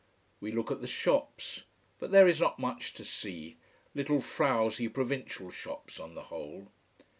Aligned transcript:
We 0.39 0.51
look 0.51 0.71
at 0.71 0.81
the 0.81 0.87
shops. 0.87 1.61
But 1.99 2.09
there 2.09 2.27
is 2.27 2.39
not 2.41 2.57
much 2.57 2.95
to 2.95 3.05
see. 3.05 3.57
Little, 3.93 4.19
frowsy 4.19 4.87
provincial 4.87 5.51
shops, 5.51 5.99
on 5.99 6.15
the 6.15 6.23
whole. 6.33 6.69